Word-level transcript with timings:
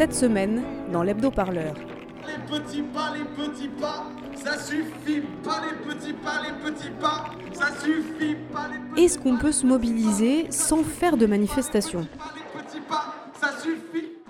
Cette 0.00 0.14
semaine, 0.14 0.62
dans 0.90 1.02
l'hebdo-parleur. 1.02 1.74
Les 2.26 2.58
petits 2.58 2.80
pas, 2.80 3.12
les 3.14 3.44
petits 3.44 3.68
pas, 3.68 4.06
ça 4.34 4.58
suffit 4.58 5.20
pas 5.44 5.60
les 5.60 5.92
petits 5.92 6.14
pas, 6.14 6.40
les 6.42 6.70
petits 6.70 6.90
pas, 6.98 7.26
ça 7.52 7.66
suffit 7.84 8.34
pas 8.50 8.68
les 8.72 8.78
petits 8.78 9.04
Est-ce 9.04 9.18
qu'on 9.18 9.36
peut 9.36 9.52
se 9.52 9.66
mobiliser 9.66 10.46
sans 10.50 10.84
faire 10.84 11.18
de 11.18 11.26
manifestation. 11.26 12.06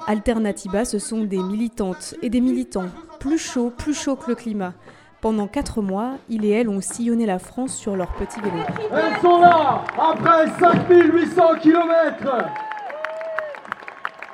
Alternativa, 0.09 0.84
ce 0.84 0.98
sont 0.98 1.23
des 1.23 1.38
militantes 1.38 2.16
et 2.21 2.30
des 2.30 2.41
militants, 2.41 2.88
plus 3.21 3.38
chauds, 3.38 3.71
plus 3.71 3.95
chauds 3.95 4.16
que 4.16 4.30
le 4.30 4.34
climat. 4.34 4.74
Pendant 5.21 5.46
quatre 5.46 5.82
mois, 5.82 6.15
ils 6.29 6.45
et 6.46 6.51
elles 6.51 6.68
ont 6.68 6.80
sillonné 6.80 7.27
la 7.27 7.38
France 7.38 7.77
sur 7.77 7.95
leurs 7.95 8.12
petits 8.15 8.41
vélos. 8.41 8.65
Elles 8.93 9.21
sont 9.21 9.41
là, 9.41 9.84
après 9.96 10.48
5800 10.59 11.60
km 11.62 12.45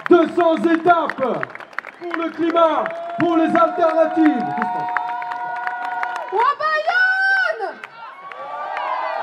200 0.09 0.57
étapes 0.73 1.17
pour 2.01 2.23
le 2.23 2.31
climat, 2.31 2.85
pour 3.19 3.37
les 3.37 3.47
alternatives. 3.47 4.47
Wabayan 6.33 7.75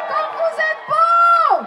Comme 0.10 0.32
vous 0.38 0.56
êtes 0.60 0.84
beaux 0.90 1.66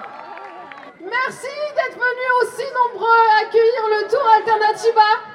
Merci 1.00 1.55
d'être 1.77 1.97
venus 1.97 2.33
aussi 2.42 2.64
nombreux 2.75 3.25
accueillir 3.41 3.83
le 3.89 4.09
Tour 4.11 4.27
Alternativa 4.37 5.25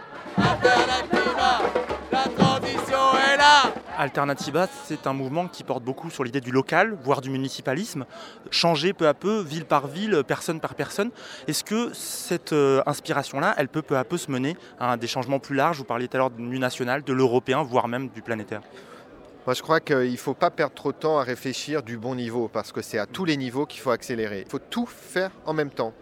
Alternativa, 4.02 4.68
c'est 4.86 5.06
un 5.06 5.14
mouvement 5.14 5.48
qui 5.48 5.64
porte 5.64 5.84
beaucoup 5.84 6.10
sur 6.10 6.24
l'idée 6.24 6.42
du 6.42 6.50
local, 6.50 6.98
voire 7.04 7.22
du 7.22 7.30
municipalisme, 7.30 8.06
changer 8.50 8.94
peu 8.94 9.08
à 9.08 9.14
peu, 9.14 9.42
ville 9.42 9.66
par 9.66 9.86
ville, 9.86 10.24
personne 10.28 10.60
par 10.60 10.74
personne. 10.74 11.12
Est-ce 11.48 11.64
que 11.64 11.94
cette 11.94 12.52
euh, 12.52 12.82
inspiration-là, 12.88 13.54
elle 13.60 13.68
peut 13.68 13.84
peu 13.84 13.98
à 13.98 14.04
peu 14.04 14.18
se 14.18 14.32
mener 14.32 14.58
à 14.80 14.98
des 14.98 15.06
changements 15.06 15.38
plus 15.38 15.56
larges? 15.56 15.78
Vous 15.78 15.84
parliez 15.84 16.08
tout 16.08 16.18
à 16.18 16.20
l'heure 16.20 16.32
du 16.32 16.58
national, 16.58 17.04
de 17.04 17.14
l'européen, 17.14 17.62
voire 17.62 17.88
même 17.88 18.10
du 18.10 18.24
planétaire. 18.24 18.62
Je 19.48 19.62
crois 19.62 19.80
qu'il 19.80 20.12
ne 20.12 20.18
faut 20.18 20.34
pas 20.34 20.50
perdre 20.50 20.74
trop 20.74 20.92
de 20.92 20.98
temps 20.98 21.20
à 21.20 21.24
réfléchir 21.24 21.84
du 21.84 21.98
bon 21.98 22.16
niveau, 22.16 22.48
parce 22.48 22.72
que 22.72 22.82
c'est 22.82 22.98
à 22.98 23.06
tous 23.06 23.26
les 23.26 23.38
niveaux 23.38 23.68
qu'il 23.68 23.82
faut 23.82 23.92
accélérer. 23.92 24.42
Il 24.48 24.50
faut 24.50 24.58
tout 24.58 24.88
faire 24.88 25.30
en 25.46 25.54
même 25.54 25.70
temps. 25.70 25.94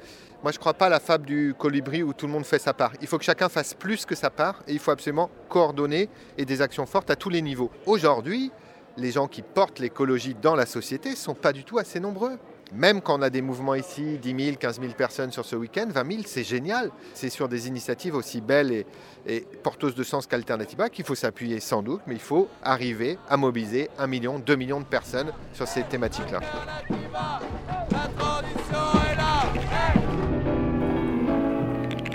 Moi, 0.42 0.54
je 0.54 0.58
ne 0.58 0.62
crois 0.62 0.73
pas 0.73 0.86
à 0.86 0.90
la 0.90 1.02
fable 1.02 1.26
du 1.26 1.54
colibri 1.58 2.02
où 2.02 2.14
tout 2.14 2.26
le 2.26 2.32
monde 2.32 2.45
fait 2.45 2.59
sa 2.59 2.73
part. 2.73 2.94
Il 3.02 3.08
faut 3.08 3.18
que 3.18 3.26
chacun 3.26 3.50
fasse 3.50 3.73
plus 3.73 4.06
que 4.06 4.16
sa 4.16 4.30
part, 4.30 4.64
et 4.68 4.73
il 4.73 4.80
faut 4.80 4.92
absolument 4.92 5.30
coordonner 5.50 6.09
et 6.38 6.45
des 6.45 6.62
actions 6.62 6.86
fortes 6.86 7.09
à 7.09 7.18
tous 7.18 7.30
les 7.30 7.42
niveaux. 7.42 7.70
Aujourd'hui, 7.86 8.50
les 8.95 9.12
gens 9.12 9.28
qui 9.28 9.42
portent 9.42 9.80
l'écologie 9.80 10.36
dans 10.42 10.56
la 10.56 10.66
société 10.66 11.12
ne 11.12 11.16
sont 11.16 11.34
pas 11.34 11.52
du 11.52 11.66
tout 11.66 11.78
assez 11.78 12.00
nombreux. 12.00 12.38
Même 12.72 13.02
quand 13.02 13.20
on 13.20 13.22
a 13.22 13.30
des 13.30 13.42
mouvements 13.42 13.76
ici, 13.76 14.17
10 14.22 14.45
000, 14.45 14.58
15 14.58 14.80
000 14.80 14.94
personnes 14.94 15.32
sur 15.32 15.44
ce 15.44 15.56
week-end, 15.56 15.88
20 15.90 16.12
000, 16.12 16.23
c'est 16.26 16.44
génial. 16.44 16.92
C'est 17.16 17.30
sur 17.30 17.50
des 17.50 17.67
initiatives 17.67 18.16
aussi 18.16 18.42
belles 18.42 18.86
et, 19.26 19.42
porteuses 19.64 19.95
de 19.95 20.04
sens 20.04 20.28
qu'Alternativa 20.28 20.89
qu'il 20.89 21.04
faut 21.04 21.16
s'appuyer 21.16 21.60
sans 21.60 21.82
doute, 21.82 22.02
mais 22.08 22.14
il 22.16 22.21
faut 22.21 22.48
arriver 22.64 23.17
à 23.27 23.38
mobiliser 23.38 23.89
1 23.98 24.08
million, 24.08 24.39
2 24.39 24.56
millions 24.56 24.80
de 24.80 24.86
personnes 24.86 25.33
sur 25.52 25.67
ces 25.67 25.83
thématiques-là. 25.83 26.39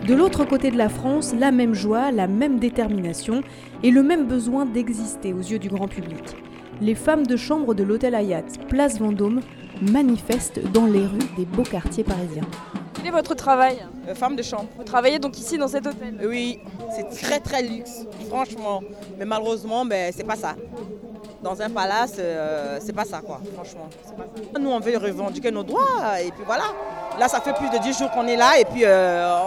De 0.06 0.14
l'autre 0.14 0.44
côté 0.44 0.70
de 0.70 0.76
la 0.76 0.88
France, 0.88 1.34
la 1.38 1.50
même 1.50 1.74
joie, 1.74 2.10
la 2.10 2.26
même 2.26 2.58
détermination 2.58 3.42
et 3.82 3.90
le 3.90 4.02
même 4.02 4.26
besoin 4.26 4.66
d'exister 4.66 5.32
aux 5.32 5.38
yeux 5.40 5.58
du 5.58 5.68
grand 5.68 5.88
public. 5.88 6.36
Les 6.80 6.94
femmes 6.94 7.26
de 7.26 7.36
chambre 7.36 7.74
de 7.74 7.82
l'hôtel 7.82 8.14
Hayat, 8.14 8.42
place 8.68 8.98
Vendôme, 8.98 9.40
manifestent 9.80 10.60
dans 10.72 10.86
les 10.86 11.06
rues 11.06 11.18
des 11.36 11.44
beaux 11.46 11.62
quartiers 11.62 12.04
parisiens. 12.04 12.44
Quel 12.94 13.06
est 13.06 13.10
votre 13.10 13.34
travail 13.34 13.76
Euh, 14.08 14.14
femme 14.14 14.36
de 14.36 14.42
chambre. 14.42 14.66
Vous 14.76 14.84
travaillez 14.84 15.18
donc 15.18 15.38
ici 15.38 15.56
dans 15.56 15.68
cet 15.68 15.86
hôtel? 15.86 16.18
Oui, 16.28 16.58
c'est 16.94 17.08
très 17.08 17.40
très 17.40 17.62
luxe, 17.62 18.04
franchement. 18.28 18.82
Mais 19.18 19.24
malheureusement, 19.24 19.84
ben, 19.86 20.12
c'est 20.14 20.24
pas 20.26 20.36
ça. 20.36 20.54
Dans 21.42 21.60
un 21.60 21.70
palace, 21.70 22.16
euh, 22.18 22.78
c'est 22.80 22.92
pas 22.94 23.04
ça, 23.04 23.20
quoi, 23.20 23.40
franchement. 23.54 23.88
c'est 24.04 24.16
pas 24.16 24.26
ça. 24.52 24.58
Nous, 24.60 24.70
on 24.70 24.80
veut 24.80 24.96
revendiquer 24.98 25.50
nos 25.50 25.62
droits, 25.62 26.20
et 26.22 26.30
puis 26.30 26.44
voilà. 26.44 26.64
Là, 27.18 27.28
ça 27.28 27.40
fait 27.40 27.52
plus 27.52 27.70
de 27.70 27.78
10 27.78 27.96
jours 27.98 28.10
qu'on 28.10 28.26
est 28.26 28.36
là, 28.36 28.58
et 28.58 28.64
puis 28.64 28.82
euh, 28.84 29.38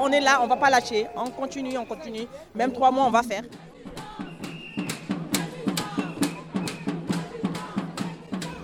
on, 0.00 0.08
est 0.10 0.20
là, 0.20 0.40
on 0.42 0.48
va 0.48 0.56
pas 0.56 0.70
lâcher. 0.70 1.06
On 1.14 1.30
continue, 1.30 1.78
on 1.78 1.84
continue. 1.84 2.26
Même 2.52 2.72
trois 2.72 2.90
mois, 2.90 3.04
on 3.04 3.10
va 3.10 3.22
faire. 3.22 3.42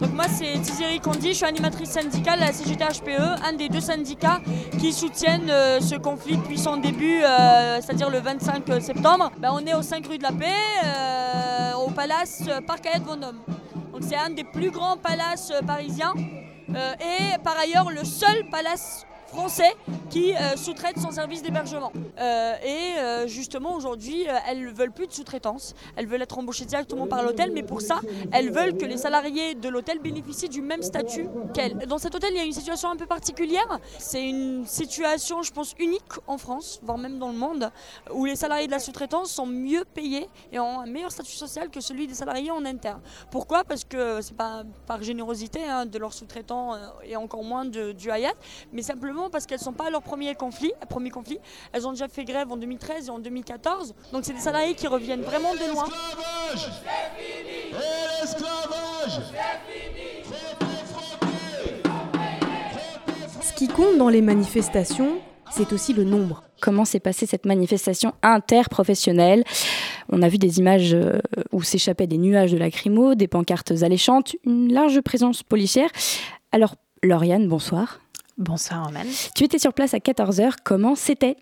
Donc 0.01 0.13
moi 0.13 0.27
c'est 0.29 0.61
Tizeri 0.61 1.01
Kondi, 1.01 1.29
je 1.29 1.35
suis 1.35 1.45
animatrice 1.45 1.91
syndicale 1.91 2.43
à 2.43 2.47
la 2.47 2.53
CGT-HPE, 2.53 3.45
un 3.45 3.53
des 3.53 3.69
deux 3.69 3.81
syndicats 3.81 4.41
qui 4.79 4.93
soutiennent 4.93 5.51
euh, 5.51 5.81
ce 5.81 5.97
conflit 5.97 6.37
depuis 6.37 6.59
son 6.59 6.77
début, 6.77 7.23
euh, 7.23 7.81
c'est-à-dire 7.81 8.11
le 8.11 8.19
25 8.19 8.65
septembre. 8.81 9.31
Ben, 9.39 9.51
on 9.53 9.65
est 9.67 9.75
au 9.75 9.83
5 9.83 10.07
rue 10.07 10.19
de 10.19 10.23
la 10.25 10.33
Paix, 10.33 11.75
au 11.85 11.91
palace 11.91 12.43
Parc 12.67 12.87
Hayat 12.87 13.01
Vendôme. 13.01 13.39
Donc 13.93 14.03
c'est 14.03 14.17
un 14.17 14.31
des 14.31 14.45
plus 14.45 14.71
grands 14.71 14.97
palaces 14.97 15.53
parisiens 15.67 16.15
et 16.71 17.39
par 17.43 17.59
ailleurs 17.59 17.91
le 17.91 18.05
seul 18.05 18.45
palace 18.51 19.07
français 19.29 19.75
qui 20.11 20.35
euh, 20.35 20.57
sous-traite 20.57 20.99
son 20.99 21.11
service 21.11 21.43
d'hébergement. 21.43 21.93
Euh, 22.19 22.55
et 22.65 22.99
euh, 22.99 23.27
justement 23.27 23.75
aujourd'hui, 23.75 24.27
elles 24.49 24.65
ne 24.65 24.71
veulent 24.71 24.93
plus 24.93 25.07
de 25.07 25.13
sous-traitance, 25.13 25.75
elles 25.97 26.07
veulent 26.07 26.23
être 26.23 26.39
embauchées 26.39 26.65
directement 26.65 27.07
par 27.07 27.23
l'hôtel, 27.23 27.53
mais 27.53 27.63
pour 27.63 27.81
ça, 27.81 28.01
elles 28.33 28.51
veulent 28.51 28.77
que 28.77 28.87
les 28.87 28.97
salariés 28.97 29.55
de 29.55 29.69
l'hôtel 29.69 29.99
bénéficient 29.99 30.49
du 30.49 30.63
même 30.63 30.83
statut 30.83 31.29
qu'elles. 31.55 31.77
Dans 31.87 31.99
cet 31.99 32.15
hôtel, 32.15 32.31
il 32.33 32.39
y 32.39 32.41
a 32.41 32.45
une 32.45 32.53
situation 32.53 32.91
un 32.91 32.97
peu 32.97 33.07
particulière. 33.07 33.79
C'est 33.99 34.27
une 34.27 34.67
situation, 34.67 35.43
je 35.43 35.53
pense, 35.53 35.75
unique 35.79 36.03
en 36.27 36.39
France, 36.39 36.81
voire 36.83 36.99
même 36.99 37.19
dans 37.19 37.29
le 37.29 37.39
monde, 37.39 37.71
où 38.13 38.25
les 38.25 38.37
salariés 38.37 38.67
de 38.67 38.73
la 38.73 38.79
sous-traitance 38.79 39.31
sont 39.31 39.47
mieux 39.47 39.85
payés 39.85 40.29
et 40.53 40.59
ont 40.59 40.81
un 40.81 40.87
meilleur 40.87 41.13
statut 41.13 41.37
social 41.37 41.69
que 41.71 41.81
celui 41.81 42.07
des 42.07 42.15
salariés 42.15 42.51
en 42.51 42.65
interne. 42.65 43.01
Pourquoi? 43.31 43.65
Parce 43.65 43.85
que 43.85 44.21
c'est 44.23 44.37
pas 44.37 44.63
par 44.87 45.03
générosité 45.03 45.65
hein, 45.65 45.85
de 45.85 45.99
leurs 45.99 46.15
sous-traitants 46.15 46.77
et 47.05 47.17
encore 47.17 47.45
moins 47.45 47.65
de- 47.65 47.93
du 47.93 48.11
Hayat, 48.11 48.33
mais 48.73 48.83
simplement 48.83 49.18
parce 49.31 49.47
qu'elles 49.47 49.59
ne 49.59 49.65
sont 49.65 49.73
pas 49.73 49.87
à 49.87 49.91
leur 49.91 50.03
premier 50.03 50.35
conflit, 50.35 50.73
premier 50.89 51.11
conflit. 51.11 51.39
Elles 51.73 51.87
ont 51.87 51.93
déjà 51.93 52.09
fait 52.09 52.25
grève 52.25 52.51
en 52.53 52.57
2013 52.57 53.09
et 53.09 53.11
en 53.11 53.19
2014. 53.19 53.95
Donc 54.13 54.25
c'est 54.25 54.33
des 54.33 54.41
salariés 54.41 54.75
qui 54.75 54.87
reviennent 54.87 55.23
vraiment 55.23 55.53
de 55.55 55.73
loin. 55.73 55.87
Ce 63.43 63.53
qui 63.55 63.69
compte 63.69 63.99
dans 63.99 64.09
les 64.09 64.23
manifestations, 64.23 65.19
c'est 65.51 65.73
aussi 65.73 65.93
le 65.93 66.05
nombre. 66.05 66.45
Comment 66.61 66.85
s'est 66.85 67.01
passée 67.01 67.27
cette 67.27 67.47
manifestation 67.47 68.13
interprofessionnelle? 68.23 69.45
On 70.11 70.23
a 70.23 70.29
vu 70.29 70.39
des 70.39 70.59
images 70.59 70.95
euh, 70.95 71.19
où 71.53 71.63
s'échappaient 71.63 72.07
des 72.07 72.19
nuages 72.19 72.53
de 72.53 72.59
lacrymo, 72.59 73.15
des 73.15 73.29
pancartes 73.29 73.73
alléchantes, 73.83 74.35
une 74.45 74.73
large 74.73 75.01
présence 75.03 75.43
policière. 75.43 75.91
Alors, 76.51 76.77
Lauriane, 77.03 77.47
bonsoir. 77.47 78.01
Bonsoir 78.39 78.87
Roman. 78.87 79.03
Tu 79.35 79.43
étais 79.43 79.59
sur 79.59 79.73
place 79.73 79.95
à 79.95 79.99
14h, 79.99 80.53
comment 80.63 80.95
c'était 80.95 81.37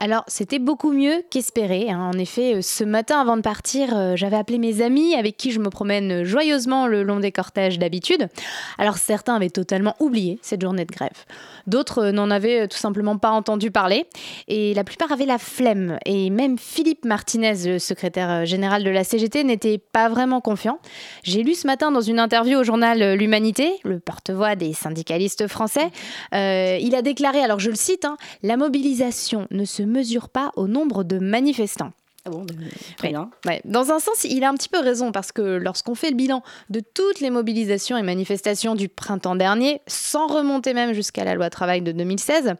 Alors, 0.00 0.24
c'était 0.26 0.58
beaucoup 0.58 0.92
mieux 0.92 1.22
qu'espéré. 1.30 1.88
hein. 1.90 2.10
En 2.12 2.18
effet, 2.18 2.56
euh, 2.56 2.62
ce 2.62 2.84
matin, 2.84 3.20
avant 3.20 3.36
de 3.36 3.42
partir, 3.42 3.96
euh, 3.96 4.16
j'avais 4.16 4.36
appelé 4.36 4.58
mes 4.58 4.82
amis 4.82 5.14
avec 5.14 5.36
qui 5.36 5.50
je 5.50 5.60
me 5.60 5.70
promène 5.70 6.24
joyeusement 6.24 6.86
le 6.86 7.02
long 7.02 7.20
des 7.20 7.32
cortèges 7.32 7.78
d'habitude. 7.78 8.28
Alors, 8.76 8.98
certains 8.98 9.36
avaient 9.36 9.50
totalement 9.50 9.94
oublié 10.00 10.38
cette 10.42 10.60
journée 10.60 10.84
de 10.84 10.92
grève. 10.92 11.24
D'autres 11.66 12.06
euh, 12.06 12.12
n'en 12.12 12.30
avaient 12.30 12.62
euh, 12.62 12.66
tout 12.66 12.76
simplement 12.76 13.16
pas 13.16 13.30
entendu 13.30 13.70
parler. 13.70 14.04
Et 14.48 14.74
la 14.74 14.84
plupart 14.84 15.10
avaient 15.12 15.26
la 15.26 15.38
flemme. 15.38 15.98
Et 16.04 16.28
même 16.28 16.58
Philippe 16.58 17.04
Martinez, 17.04 17.54
le 17.64 17.78
secrétaire 17.78 18.30
euh, 18.30 18.44
général 18.44 18.84
de 18.84 18.90
la 18.90 19.04
CGT, 19.04 19.44
n'était 19.44 19.78
pas 19.78 20.08
vraiment 20.08 20.40
confiant. 20.40 20.78
J'ai 21.22 21.42
lu 21.42 21.54
ce 21.54 21.66
matin 21.66 21.90
dans 21.90 22.02
une 22.02 22.18
interview 22.18 22.58
au 22.58 22.64
journal 22.64 23.00
euh, 23.00 23.16
L'Humanité, 23.16 23.72
le 23.84 24.00
porte-voix 24.00 24.56
des 24.56 24.74
syndicalistes 24.74 25.46
français, 25.48 25.90
euh, 26.34 26.76
il 26.80 26.94
a 26.94 27.00
déclaré, 27.00 27.40
alors 27.40 27.60
je 27.60 27.70
le 27.70 27.76
cite, 27.76 28.04
hein, 28.04 28.16
La 28.42 28.56
mobilisation 28.56 29.46
ne 29.50 29.64
se 29.64 29.83
mesure 29.86 30.28
pas 30.28 30.52
au 30.56 30.66
nombre 30.66 31.04
de 31.04 31.18
manifestants. 31.18 31.92
Ah 32.26 32.30
bon, 32.30 32.42
ben, 32.42 32.56
très 32.96 33.10
bien. 33.10 33.28
Dans 33.66 33.92
un 33.92 33.98
sens, 33.98 34.24
il 34.24 34.44
a 34.44 34.48
un 34.48 34.54
petit 34.54 34.70
peu 34.70 34.80
raison 34.80 35.12
parce 35.12 35.30
que 35.30 35.42
lorsqu'on 35.42 35.94
fait 35.94 36.08
le 36.08 36.16
bilan 36.16 36.42
de 36.70 36.80
toutes 36.80 37.20
les 37.20 37.28
mobilisations 37.28 37.98
et 37.98 38.02
manifestations 38.02 38.74
du 38.74 38.88
printemps 38.88 39.36
dernier, 39.36 39.82
sans 39.86 40.26
remonter 40.26 40.72
même 40.72 40.94
jusqu'à 40.94 41.24
la 41.24 41.34
loi 41.34 41.50
travail 41.50 41.82
de 41.82 41.92
2016, 41.92 42.54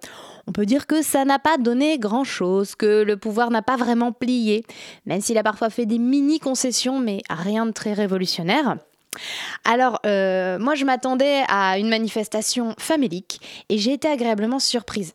on 0.47 0.53
peut 0.53 0.67
dire 0.67 0.87
que 0.87 1.01
ça 1.01 1.25
n'a 1.25 1.39
pas 1.39 1.57
donné 1.57 1.99
grand-chose, 1.99 2.75
que 2.75 3.03
le 3.03 3.17
pouvoir 3.17 3.51
n'a 3.51 3.63
pas 3.63 3.77
vraiment 3.77 4.13
plié, 4.13 4.67
même 5.07 5.23
s'il 5.23 5.39
a 5.39 5.43
parfois 5.43 5.71
fait 5.71 5.87
des 5.87 5.99
mini-concessions, 5.99 6.99
mais 6.99 7.23
rien 7.31 7.65
de 7.65 7.73
très 7.73 7.95
révolutionnaire. 7.95 8.77
Alors, 9.65 10.01
euh, 10.07 10.59
moi, 10.59 10.75
je 10.75 10.85
m'attendais 10.85 11.43
à 11.49 11.79
une 11.79 11.89
manifestation 11.89 12.75
famélique 12.79 13.41
et 13.69 13.79
j'ai 13.79 13.93
été 13.93 14.09
agréablement 14.09 14.59
surprise. 14.59 15.15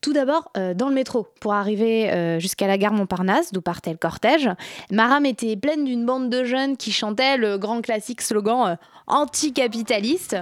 Tout 0.00 0.12
d'abord, 0.12 0.50
euh, 0.56 0.74
dans 0.74 0.88
le 0.88 0.94
métro, 0.94 1.26
pour 1.40 1.52
arriver 1.52 2.10
euh, 2.10 2.38
jusqu'à 2.38 2.66
la 2.66 2.78
gare 2.78 2.92
Montparnasse, 2.92 3.52
d'où 3.52 3.60
partait 3.60 3.90
le 3.90 3.96
cortège, 3.96 4.48
ma 4.90 5.08
rame 5.08 5.26
était 5.26 5.56
pleine 5.56 5.84
d'une 5.84 6.06
bande 6.06 6.30
de 6.30 6.44
jeunes 6.44 6.76
qui 6.76 6.92
chantaient 6.92 7.36
le 7.36 7.58
grand 7.58 7.82
classique 7.82 8.22
slogan 8.22 8.78
anticapitaliste 9.06 10.36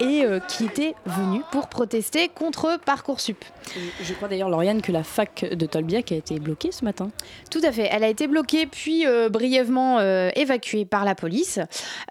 et 0.00 0.24
qui 0.48 0.64
étaient 0.64 0.94
venus 1.04 1.42
pour 1.52 1.68
protester 1.68 2.28
contre 2.28 2.78
Parcoursup. 2.86 3.44
Je 4.02 4.14
crois 4.14 4.28
d'ailleurs, 4.28 4.48
Lauriane, 4.48 4.80
que 4.80 4.92
la 4.92 5.02
fac 5.02 5.44
de 5.44 5.66
Tolbiac 5.66 6.10
a 6.12 6.14
été 6.14 6.40
bloquée 6.40 6.72
ce 6.72 6.86
matin. 6.86 7.10
Tout 7.50 7.60
à 7.62 7.70
fait. 7.70 7.86
Elle 7.92 8.04
a 8.04 8.08
été 8.08 8.26
bloquée 8.26 8.66
puis 8.66 9.04
brièvement 9.30 10.00
évacuée 10.00 10.86
par 10.86 11.04
la 11.04 11.14
police. 11.14 11.60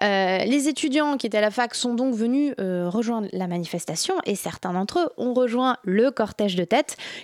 Euh, 0.02 0.44
les 0.44 0.68
étudiants 0.68 1.16
qui 1.16 1.26
étaient 1.26 1.38
à 1.38 1.42
la 1.42 1.50
fac 1.50 1.74
sont 1.74 1.94
donc 1.94 2.14
venus 2.14 2.54
euh, 2.60 2.88
rejoindre 2.88 3.28
la 3.32 3.46
manifestation 3.46 4.14
et 4.26 4.34
certains 4.34 4.72
d'entre 4.72 4.98
eux 4.98 5.08
ont 5.16 5.34
rejoint 5.34 5.76
le 5.82 6.10
cortège 6.10 6.56
de 6.56 6.64
tête 6.64 6.77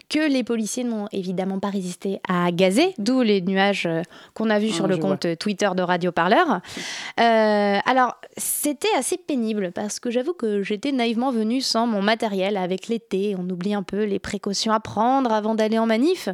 que 0.09 0.31
les 0.31 0.45
policiers 0.45 0.85
n'ont 0.85 1.09
évidemment 1.13 1.59
pas 1.59 1.71
résisté 1.71 2.21
à 2.29 2.51
gazer, 2.51 2.95
d'où 2.99 3.23
les 3.23 3.41
nuages 3.41 3.87
euh, 3.87 4.03
qu'on 4.35 4.51
a 4.51 4.59
vus 4.59 4.71
sur 4.71 4.87
le 4.87 4.97
compte 4.97 5.27
Twitter 5.39 5.69
de 5.77 5.83
Radio 5.83 6.13
Parleur. 6.13 6.61
alors, 7.17 8.17
c'était 8.37 8.95
assez 8.99 9.17
pénible 9.17 9.73
parce 9.73 10.01
que 10.01 10.11
j'avoue 10.11 10.35
que 10.35 10.63
j'étais 10.63 10.93
naïvement 10.93 11.31
venue 11.31 11.61
sans 11.61 11.87
mon 11.87 12.03
matériel 12.03 12.57
avec 12.57 12.89
l'été. 12.89 13.37
On 13.39 13.49
oublie 13.49 13.75
un 13.75 13.83
peu 13.83 14.05
les 14.05 14.19
précautions 14.19 14.73
à 14.73 14.81
prendre 14.81 15.33
avant 15.33 15.55
d'aller 15.55 15.79
en 15.79 15.87
manif. 15.87 16.29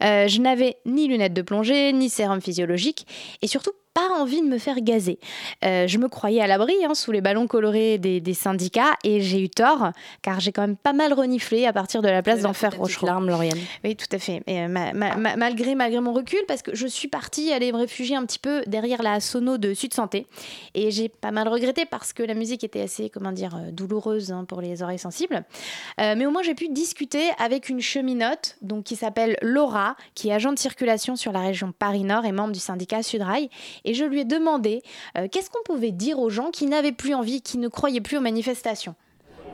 je 0.00 0.40
n'avais 0.40 0.76
ni 0.86 1.08
lunettes 1.08 1.34
de 1.34 1.42
plongée, 1.42 1.92
ni 1.92 2.08
sérum 2.08 2.40
physiologique 2.40 3.06
et 3.42 3.46
surtout 3.46 3.72
pas 3.94 4.10
envie 4.10 4.42
de 4.42 4.46
me 4.46 4.58
faire 4.58 4.80
gazer. 4.80 5.18
Euh, 5.64 5.86
je 5.86 5.98
me 5.98 6.08
croyais 6.08 6.40
à 6.40 6.48
l'abri 6.48 6.74
hein, 6.84 6.94
sous 6.94 7.12
les 7.12 7.20
ballons 7.20 7.46
colorés 7.46 7.98
des, 7.98 8.34
syndicats 8.34 8.94
et 9.04 9.20
j'ai 9.20 9.40
eu 9.40 9.48
tort 9.48 9.92
car 10.20 10.40
j'ai 10.40 10.50
quand 10.50 10.62
même 10.62 10.76
pas 10.76 10.92
mal 10.92 11.12
reniflé 11.12 11.66
à 11.66 11.72
partir 11.72 12.02
de 12.02 12.08
la 12.08 12.20
place 12.20 12.40
d'Enfer 12.40 12.76
Rochereau. 12.76 13.06
larme, 13.06 13.28
Lauriane. 13.28 13.58
Oui, 13.84 13.94
tout 13.94 14.08
à 14.10 14.18
fait. 14.18 14.42
Et, 14.48 14.60
euh, 14.60 14.68
malgré, 14.68 15.76
malgré 15.76 16.00
mon 16.00 16.12
recul, 16.12 16.40
parce 16.48 16.62
que 16.62 16.74
je 16.74 16.88
suis 16.88 17.06
partie 17.06 17.52
aller 17.52 17.70
me 17.70 17.78
réfugier 17.78 18.16
un 18.16 18.26
petit 18.26 18.40
peu 18.40 18.62
derrière 18.66 19.02
la 19.02 19.20
sono 19.20 19.56
de 19.56 19.72
Sud 19.72 19.94
Santé 19.94 20.26
et 20.74 20.90
j'ai 20.90 21.08
pas 21.08 21.30
mal 21.30 21.46
regretté 21.46 21.86
parce 21.86 22.12
que 22.12 22.24
la 22.24 22.34
musique 22.34 22.64
était 22.64 22.80
assez, 22.80 23.08
comment 23.08 23.30
dire, 23.30 23.54
euh, 23.54 23.70
douloureuse 23.70 24.32
hein, 24.32 24.44
pour 24.44 24.60
les 24.60 24.82
oreilles 24.82 24.98
sensibles. 24.98 25.44
mais 25.98 26.26
au 26.26 26.32
moins 26.32 26.42
j'ai 26.42 26.54
pu 26.54 26.68
discuter 26.68 27.30
avec 27.38 27.68
une 27.68 27.80
cheminote 27.80 28.56
donc 28.62 28.84
qui 28.84 28.96
s'appelle 28.96 29.36
Laura, 29.40 29.96
qui 30.14 30.30
est 30.30 30.32
agent 30.32 30.52
de 30.52 30.58
circulation 30.58 31.14
sur 31.14 31.30
la 31.30 31.40
région 31.40 31.72
Paris 31.78 32.02
Nord 32.02 32.24
et 32.24 32.32
membre 32.32 32.52
du 32.52 32.60
syndicat 32.60 33.02
Sudrail 33.04 33.48
et 33.84 33.94
je 33.94 34.04
lui 34.04 34.20
ai 34.20 34.24
demandé 34.24 34.82
euh, 35.16 35.28
qu'est-ce 35.30 35.50
qu'on 35.50 35.62
pouvait 35.64 35.92
dire 35.92 36.18
aux 36.18 36.30
gens 36.30 36.50
qui 36.50 36.66
n'avaient 36.66 36.92
plus 36.92 37.14
envie, 37.14 37.42
qui 37.42 37.58
ne 37.58 37.68
croyaient 37.68 38.00
plus 38.00 38.16
aux 38.16 38.22
manifestations? 38.22 38.94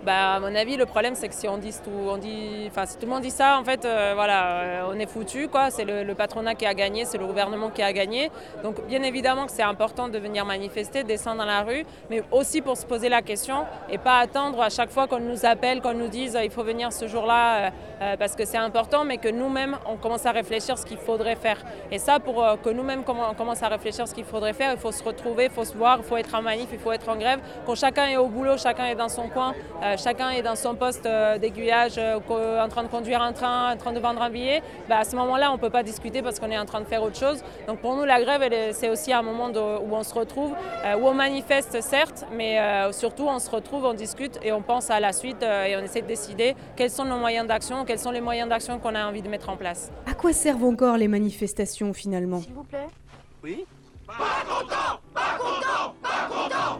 Bah, 0.03 0.37
à 0.37 0.41
mon 0.41 0.55
avis, 0.55 0.79
le 0.79 0.87
problème, 0.87 1.15
c'est 1.15 1.29
que 1.29 1.35
si 1.35 1.47
on 1.47 1.59
dit 1.59 1.75
tout, 1.85 1.91
on 1.91 2.17
dit, 2.17 2.67
enfin, 2.69 2.87
si 2.87 2.97
tout 2.97 3.05
le 3.05 3.13
monde 3.13 3.21
dit 3.21 3.31
ça, 3.31 3.59
en 3.61 3.65
fait, 3.65 3.85
euh, 3.85 4.13
voilà, 4.15 4.61
euh, 4.61 4.91
on 4.91 4.99
est 4.99 5.07
foutu, 5.07 5.49
quoi. 5.49 5.71
C'est 5.71 5.85
le, 5.85 6.15
patronat 6.15 6.55
qui 6.55 6.65
a 6.65 6.73
gagné, 6.73 7.05
c'est 7.05 7.19
le 7.19 7.27
gouvernement 7.27 7.69
qui 7.69 7.83
a 7.83 7.93
gagné. 7.93 8.31
Donc, 8.63 8.87
bien 8.87 9.03
évidemment 9.03 9.45
que 9.45 9.53
c'est 9.53 9.63
important 9.63 10.09
de 10.09 10.19
venir 10.19 10.47
manifester, 10.47 11.05
descendre 11.05 11.39
dans 11.39 11.45
la 11.45 11.63
rue, 11.63 11.85
mais 12.09 12.23
aussi 12.31 12.63
pour 12.63 12.79
se 12.79 12.87
poser 12.87 13.11
la 13.11 13.21
question 13.21 13.67
et 13.91 13.99
pas 13.99 14.19
attendre 14.21 14.63
à 14.63 14.71
chaque 14.71 14.91
fois 14.91 15.07
qu'on 15.07 15.21
nous 15.21 15.45
appelle, 15.45 15.83
qu'on 15.83 15.95
nous 15.95 16.09
dise 16.09 16.39
il 16.43 16.51
faut 16.51 16.65
venir 16.65 16.93
ce 16.93 17.07
jour-là 17.07 17.71
euh, 18.01 18.17
parce 18.19 18.37
que 18.37 18.45
c'est 18.45 18.59
important, 18.59 19.05
mais 19.05 19.19
que 19.19 19.29
nous-mêmes, 19.29 19.77
on 19.87 19.97
commence 19.97 20.25
à 20.25 20.33
réfléchir 20.33 20.79
ce 20.79 20.87
qu'il 20.87 20.97
faudrait 20.97 21.37
faire. 21.37 21.59
Et 21.91 21.99
ça, 21.99 22.21
pour 22.21 22.45
que 22.63 22.71
nous-mêmes 22.71 23.03
on 23.07 23.35
commence 23.35 23.63
à 23.63 23.69
réfléchir 23.69 24.09
ce 24.09 24.15
qu'il 24.15 24.25
faudrait 24.25 24.55
faire, 24.55 24.73
il 24.73 24.79
faut 24.79 24.93
se 24.93 25.05
retrouver, 25.05 25.45
il 25.45 25.51
faut 25.51 25.65
se 25.65 25.77
voir, 25.77 25.99
il 25.99 26.05
faut 26.05 26.17
être 26.17 26.35
en 26.35 26.43
manif, 26.43 26.69
il 26.73 26.79
faut 26.79 26.93
être 26.93 27.09
en 27.09 27.17
grève. 27.17 27.41
Quand 27.67 27.75
chacun 27.75 28.07
est 28.09 28.17
au 28.17 28.29
boulot, 28.29 28.57
chacun 28.57 28.87
est 28.87 28.95
dans 28.95 29.09
son 29.09 29.29
coin. 29.29 29.55
Euh, 29.91 29.97
chacun 29.97 30.31
est 30.31 30.43
dans 30.43 30.57
son 30.57 30.75
poste 30.75 31.07
euh, 31.07 31.39
d'aiguillage, 31.39 31.95
euh, 31.99 32.19
en 32.63 32.69
train 32.69 32.83
de 32.83 32.89
conduire 32.89 33.23
un 33.23 33.33
train, 33.33 33.73
en 33.73 33.77
train 33.77 33.93
de 33.93 33.99
vendre 33.99 34.23
un 34.23 34.31
billet, 34.31 34.63
bah, 34.89 34.99
à 34.99 35.05
ce 35.05 35.17
moment-là, 35.17 35.51
on 35.51 35.55
ne 35.55 35.61
peut 35.61 35.71
pas 35.71 35.83
discuter 35.83 36.23
parce 36.23 36.39
qu'on 36.39 36.51
est 36.51 36.59
en 36.59 36.65
train 36.65 36.81
de 36.81 36.87
faire 36.87 37.03
autre 37.03 37.19
chose. 37.19 37.43
Donc 37.67 37.81
pour 37.81 37.97
nous, 37.97 38.05
la 38.05 38.21
grève, 38.23 38.43
c'est 38.73 38.89
aussi 38.89 39.13
un 39.13 39.23
moment 39.23 39.49
où 39.49 39.95
on 39.95 40.03
se 40.03 40.15
retrouve, 40.15 40.53
où 40.53 41.07
on 41.07 41.15
manifeste 41.15 41.81
certes, 41.81 42.27
mais 42.33 42.59
surtout 42.93 43.27
on 43.29 43.39
se 43.39 43.51
retrouve, 43.51 43.85
on 43.85 43.95
discute 43.95 44.39
et 44.43 44.53
on 44.53 44.63
pense 44.63 44.91
à 44.91 45.01
la 45.01 45.13
suite 45.13 45.43
et 45.43 45.77
on 45.77 45.81
essaie 45.81 46.03
de 46.03 46.07
décider 46.07 46.55
quels 46.77 46.91
sont 46.91 47.05
nos 47.05 47.19
moyens 47.19 47.47
d'action, 47.47 47.85
quels 47.85 47.99
sont 47.99 48.11
les 48.11 48.21
moyens 48.21 48.49
d'action 48.49 48.79
qu'on 48.79 48.95
a 48.95 49.07
envie 49.07 49.23
de 49.23 49.29
mettre 49.29 49.49
en 49.49 49.57
place. 49.57 49.91
À 50.07 50.15
quoi 50.15 50.33
servent 50.33 50.65
encore 50.65 50.97
les 50.97 51.09
manifestations 51.09 51.93
finalement? 51.93 52.41
S'il 52.41 52.55
vous 52.55 52.65
plaît? 52.65 52.89
Oui? 53.43 53.65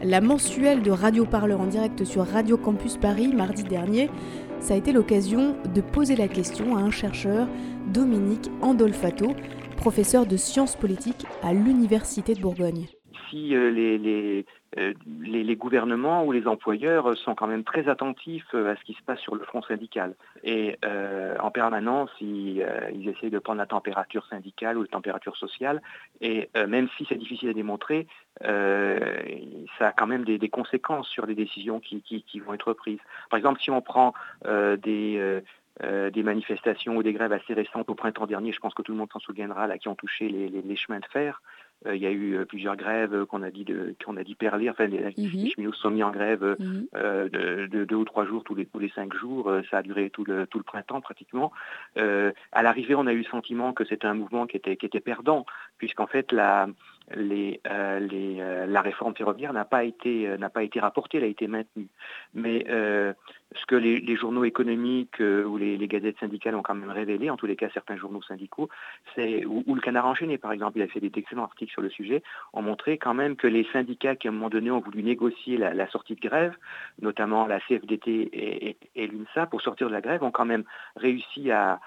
La 0.03 0.21
mensuelle 0.21 0.83
de 0.83 0.91
Radio 0.91 1.27
Parleur 1.27 1.61
en 1.61 1.67
direct 1.67 2.05
sur 2.05 2.27
Radio 2.27 2.57
Campus 2.57 2.97
Paris 2.97 3.29
mardi 3.29 3.65
dernier, 3.65 4.11
ça 4.59 4.75
a 4.75 4.77
été 4.77 4.93
l'occasion 4.93 5.57
de 5.75 5.81
poser 5.81 6.17
la 6.17 6.29
question 6.29 6.77
à 6.77 6.81
un 6.81 6.91
chercheur, 6.91 7.47
Dominique 7.93 8.51
Andolfato, 8.63 9.35
professeur 9.77 10.27
de 10.27 10.37
sciences 10.37 10.77
politiques 10.77 11.27
à 11.43 11.53
l'Université 11.53 12.35
de 12.35 12.41
Bourgogne. 12.41 12.87
Euh, 13.35 13.71
les, 13.71 14.45
euh, 14.79 14.95
les, 15.21 15.57
gouvernements 15.57 16.25
ou 16.25 16.31
les 16.31 16.47
employeurs 16.47 17.17
sont 17.19 17.35
quand 17.35 17.49
même 17.49 17.65
très 17.65 17.89
attentifs 17.89 18.47
euh, 18.55 18.73
à 18.73 18.77
ce 18.77 18.85
qui 18.85 18.95
se 18.95 19.03
passe 19.03 19.19
sur 19.19 19.35
le 19.35 19.45
front 19.45 19.63
syndical. 19.63 20.15
Et 20.45 20.79
euh, 20.85 21.37
en 21.41 21.51
permanence, 21.51 22.11
ils, 22.21 22.65
essayent 23.09 23.31
de 23.31 23.39
prendre 23.41 23.59
la 23.59 23.67
température 23.67 24.25
syndicale 24.27 24.79
ou 24.79 24.83
la 24.83 24.89
température 24.89 25.37
sociale. 25.37 25.83
Et 26.21 26.49
même 26.69 26.89
si 26.97 27.05
c'est 27.09 27.17
difficile 27.17 27.49
à 27.51 27.53
démontrer, 27.53 28.07
ça 28.41 29.89
a 29.89 29.93
quand 29.93 30.07
même 30.07 30.25
des, 30.25 30.49
conséquences 30.49 31.09
sur 31.09 31.27
les 31.27 31.35
décisions 31.35 31.81
qui, 31.81 32.23
vont 32.45 32.55
être 32.55 32.73
prises. 32.73 33.01
Par 33.31 33.39
exemple, 33.39 33.61
si 33.61 33.71
on 33.71 33.81
prend 33.81 34.15
des... 34.45 35.43
des 35.83 36.23
manifestations 36.23 36.97
ou 36.97 37.03
des 37.03 37.13
grèves 37.13 37.33
assez 37.33 37.55
récentes 37.55 37.89
au 37.89 37.95
printemps 37.95 38.27
dernier, 38.27 38.53
je 38.53 38.61
pense 38.61 38.75
que 38.75 38.83
tout 38.83 38.93
le 38.93 38.99
monde 38.99 39.11
s'en 39.13 39.19
souviendra, 39.19 39.67
là, 39.67 39.79
qui 39.79 39.89
ont 39.89 39.97
touché 39.97 40.29
les 40.29 40.77
chemins 40.77 41.01
de 41.01 41.07
fer. 41.07 41.41
Euh, 41.87 41.97
il 41.97 42.03
y 42.03 42.07
a 42.07 42.11
eu 42.11 42.37
euh, 42.37 42.45
plusieurs 42.45 42.77
grèves 42.77 43.15
euh, 43.15 43.25
qu'on 43.25 43.43
a 43.43 43.51
dit 43.51 43.65
de, 43.65 43.95
qu'on 44.05 44.17
a 44.19 44.25
dit 44.25 44.35
perler. 44.35 44.69
Enfin, 44.69 44.87
les, 44.87 45.15
mhm. 45.17 45.49
cheminots 45.49 45.73
sont 45.73 45.91
mis 45.91 46.03
en 46.03 46.11
grève 46.11 46.57
mhm. 46.59 46.87
de, 46.93 47.85
deux 47.85 47.97
ou 47.97 48.05
trois 48.05 48.27
jours 48.27 48.45
tous 48.45 48.55
les, 48.55 48.67
tous 48.67 48.79
les 48.79 48.91
cinq 48.91 49.15
jours. 49.15 49.51
ça 49.71 49.79
a 49.79 49.83
duré 49.83 50.11
tout 50.11 50.25
le, 50.25 50.47
tout 50.47 50.59
le 50.59 50.65
printemps 50.65 51.01
pratiquement. 51.01 51.53
à 51.97 52.63
l'arrivée, 52.63 52.95
on 52.95 53.07
a 53.07 53.13
eu 53.13 53.19
le 53.19 53.25
sentiment 53.25 53.73
que 53.73 53.85
c'était 53.85 54.07
un 54.07 54.15
mouvement 54.15 54.47
qui 54.47 54.57
était, 54.57 54.77
qui 54.77 54.87
était 54.87 55.01
perdant, 55.01 55.47
puisqu'en 55.79 56.07
fait, 56.07 56.33
la, 56.33 56.69
les, 57.15 57.61
les, 58.01 58.67
la 58.67 58.81
réforme 58.83 59.15
ferroviaire 59.15 59.53
n'a 59.53 59.65
pas 59.65 59.85
été 59.85 60.37
n'a 60.39 60.51
pas 60.51 60.63
été 60.63 60.81
rapportée, 60.81 61.19
elle 61.19 61.25
a 61.25 61.29
été 61.29 61.47
maintenue. 61.47 61.89
Mais 62.35 62.65
ce 62.67 63.67
que 63.67 63.75
les, 63.75 64.17
journaux 64.17 64.45
économiques 64.45 65.21
ou 65.21 65.57
les, 65.57 65.89
gazettes 65.89 66.19
syndicales 66.19 66.55
ont 66.55 66.63
quand 66.63 66.75
même 66.75 66.91
révélé, 66.91 67.31
en 67.31 67.37
tous 67.37 67.47
les 67.47 67.57
cas 67.57 67.69
certains 67.73 67.97
journaux 67.97 68.23
syndicaux, 68.23 68.69
c'est 69.15 69.45
ou, 69.45 69.75
le 69.75 69.81
Canard 69.81 70.07
enchaîné 70.07 70.39
par 70.39 70.53
exemple, 70.53 70.79
il 70.79 70.83
a 70.83 70.89
fait 70.89 71.01
des 71.01 71.11
excellents 71.17 71.45
articles 71.45 71.73
sur 71.73 71.83
le 71.83 71.91
sujet, 71.91 72.23
ont 72.53 72.63
montré 72.63 72.99
quand 72.99 73.15
même 73.15 73.37
que 73.37 73.47
les 73.47 73.65
syndicats 73.73 74.17
qui 74.17 74.29
à 74.29 74.31
un 74.31 74.35
moment 74.35 74.51
donné 74.51 74.71
ont 74.71 74.81
voulu 74.81 75.03
négocier 75.03 75.57
la, 75.57 75.89
sortie 75.89 76.15
de 76.15 76.21
grève, 76.21 76.57
notamment 77.01 77.47
la 77.47 77.61
CFDT 77.61 78.77
et, 78.95 79.07
l'UNSA, 79.07 79.47
pour 79.47 79.63
sortir 79.63 79.89
de 79.89 79.93
la 79.93 80.01
grève, 80.01 80.23
ont 80.23 80.31
quand 80.31 80.45
même 80.45 80.65
réussi 80.97 81.51
à, 81.51 81.81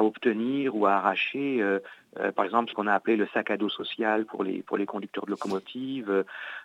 obtenir 0.00 0.76
ou 0.76 0.86
à 0.86 0.94
arracher, 0.94 1.62
euh, 2.20 2.32
par 2.32 2.44
exemple, 2.44 2.70
ce 2.70 2.74
qu'on 2.74 2.86
a 2.86 2.94
appelé 2.94 3.16
le 3.16 3.26
sac 3.32 3.50
à 3.50 3.56
dos 3.56 3.68
social 3.68 4.24
pour 4.24 4.44
les, 4.44 4.62
pour 4.62 4.78
les 4.78 4.86
conducteurs 4.86 5.26
de 5.26 5.30
locomotives, 5.30 6.24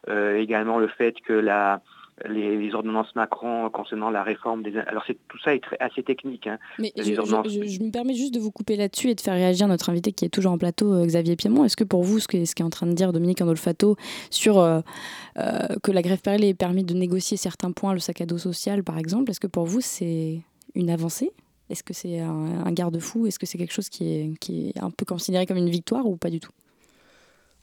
euh, 0.09 0.37
également 0.37 0.79
le 0.79 0.87
fait 0.87 1.19
que 1.21 1.33
la 1.33 1.81
les, 2.29 2.73
ordonnances 2.73 3.13
Macron 3.15 3.69
concernant 3.69 4.09
la 4.09 4.23
réforme 4.23 4.63
des... 4.63 4.77
Alors 4.77 5.05
tout 5.05 5.37
ça 5.43 5.53
est 5.53 5.61
assez 5.79 6.03
technique. 6.03 6.47
Hein. 6.47 6.57
Mais 6.79 6.91
je, 6.95 7.11
me 7.11 7.91
permets 7.91 8.13
juste 8.13 8.33
de 8.33 8.39
vous 8.39 8.51
couper 8.51 8.75
là-dessus 8.75 9.09
et 9.09 9.15
de 9.15 9.21
faire 9.21 9.33
réagir 9.33 9.67
notre 9.67 9.89
invité 9.89 10.11
qui 10.11 10.25
est 10.25 10.29
toujours 10.29 10.51
en 10.51 10.57
plateau, 10.57 10.93
euh, 10.93 11.05
Xavier 11.05 11.35
Piémont. 11.35 11.65
Est-ce 11.65 11.77
que 11.77 11.83
pour 11.83 12.03
vous, 12.03 12.19
ce 12.19 12.27
qu'est 12.27 12.45
ce 12.45 12.53
est 12.57 12.63
en 12.63 12.69
train 12.69 12.87
de 12.87 12.93
dire 12.93 13.13
Dominique 13.13 13.41
Andolfato 13.41 13.95
sur 14.29 14.59
euh, 14.59 14.81
euh, 15.37 15.67
que 15.83 15.91
la 15.91 16.01
grève 16.01 16.21
période 16.21 16.43
ait 16.43 16.53
permis 16.53 16.83
de 16.83 16.93
négocier 16.93 17.37
certains 17.37 17.71
points, 17.71 17.93
le 17.93 17.99
sac 17.99 18.21
à 18.21 18.25
dos 18.25 18.37
social 18.37 18.83
par 18.83 18.97
exemple, 18.97 19.31
est-ce 19.31 19.39
que 19.39 19.47
pour 19.47 19.65
vous 19.65 19.81
c'est 19.81 20.41
une 20.75 20.89
avancée? 20.89 21.31
Est-ce 21.71 21.83
que 21.83 21.93
c'est 21.93 22.19
un, 22.19 22.71
garde-fou? 22.71 23.27
Est-ce 23.27 23.39
que 23.39 23.45
c'est 23.45 23.57
quelque 23.57 23.73
chose 23.73 23.89
qui 23.89 24.35
est, 24.47 24.77
un 24.77 24.91
peu 24.91 25.05
considéré 25.05 25.45
comme 25.45 25.57
une 25.57 25.69
victoire 25.69 26.05
ou 26.05 26.17
pas 26.17 26.29
du 26.29 26.39
tout? 26.39 26.51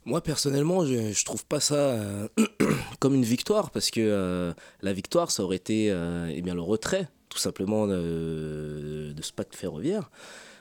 Moi 0.06 0.22
personnellement, 0.22 0.86
je, 0.86 0.94
ne 0.94 1.24
trouve 1.24 1.44
pas 1.44 1.60
ça 1.60 1.74
euh, 1.74 2.28
comme 3.00 3.14
une 3.14 3.24
victoire 3.24 3.70
parce 3.70 3.90
que 3.90 4.00
euh, 4.00 4.54
la 4.80 4.94
victoire, 4.94 5.30
ça 5.30 5.42
aurait 5.42 5.56
été 5.56 5.90
euh, 5.90 6.32
eh 6.34 6.40
bien 6.40 6.54
le 6.54 6.62
retrait, 6.62 7.08
tout 7.28 7.38
simplement 7.38 7.86
de, 7.86 9.14
ce 9.20 9.32
pacte 9.32 9.54
ferroviaire. 9.54 10.10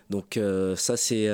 Donc 0.10 0.40
ça, 0.76 0.98
c'est 0.98 1.30